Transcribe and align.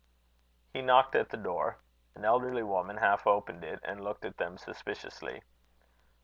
He 0.73 0.81
knocked 0.81 1.13
at 1.13 1.29
the 1.29 1.37
door. 1.37 1.77
An 2.15 2.25
elderly 2.25 2.63
woman 2.63 2.97
half 2.97 3.27
opened 3.27 3.63
it 3.63 3.79
and 3.83 4.03
looked 4.03 4.25
at 4.25 4.37
them 4.37 4.57
suspiciously. 4.57 5.43